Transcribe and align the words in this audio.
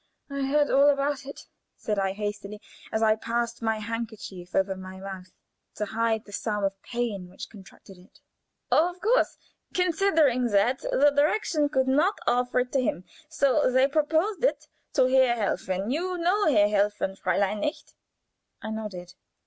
"Oh, 0.31 0.35
yes! 0.37 0.61
I 0.61 0.63
know 0.69 0.81
all 0.81 0.89
about 0.89 1.27
it," 1.27 1.41
said 1.77 1.99
I, 1.99 2.13
hastily, 2.13 2.59
as 2.91 3.03
I 3.03 3.15
passed 3.15 3.61
my 3.61 3.77
handkerchief 3.77 4.55
over 4.55 4.75
my 4.75 4.99
mouth 4.99 5.31
to 5.75 5.85
hide 5.85 6.25
the 6.25 6.31
spasm 6.31 6.63
of 6.63 6.81
pain 6.81 7.29
which 7.29 7.51
contracted 7.51 7.99
it. 7.99 8.19
"Of 8.71 8.99
course, 8.99 9.37
considering 9.75 10.45
all 10.45 10.49
that, 10.53 10.79
the 10.79 11.13
Direktion 11.15 11.69
could 11.71 11.87
not 11.87 12.17
offer 12.25 12.61
it 12.61 12.71
to 12.71 12.81
him, 12.81 13.03
so 13.29 13.69
they 13.69 13.87
proposed 13.87 14.43
it 14.43 14.65
to 14.93 15.05
Herr 15.05 15.35
Helfen 15.35 15.91
you 15.91 16.17
know 16.17 16.47
Herr 16.51 16.67
Helfen, 16.67 17.15
Fräulein, 17.15 17.59
nicht?" 17.59 17.93
I 18.59 18.71
nodded. 18.71 19.13